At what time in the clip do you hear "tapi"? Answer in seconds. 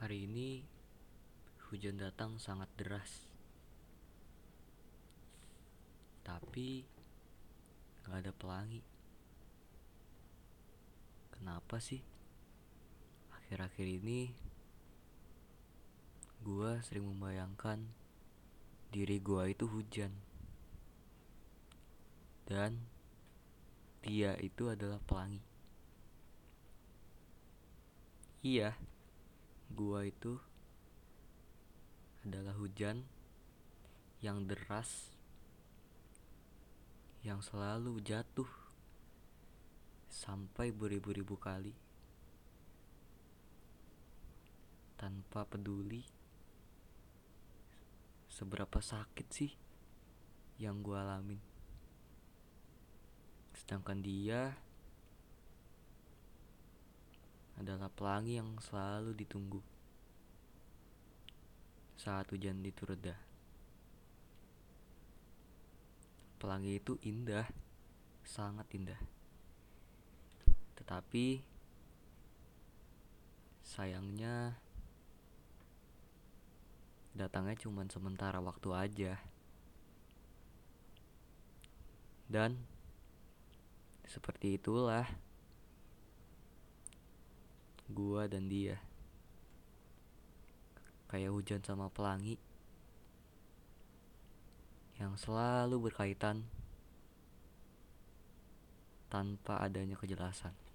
6.24-6.88